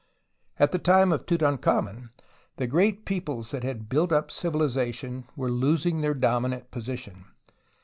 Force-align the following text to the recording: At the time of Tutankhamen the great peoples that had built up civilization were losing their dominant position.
At 0.57 0.71
the 0.71 0.79
time 0.79 1.11
of 1.11 1.27
Tutankhamen 1.27 2.09
the 2.57 2.65
great 2.65 3.05
peoples 3.05 3.51
that 3.51 3.61
had 3.63 3.87
built 3.87 4.11
up 4.11 4.31
civilization 4.31 5.25
were 5.35 5.51
losing 5.51 6.01
their 6.01 6.15
dominant 6.15 6.71
position. 6.71 7.25